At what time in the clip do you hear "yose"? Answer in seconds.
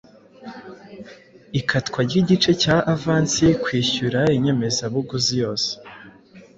5.43-5.69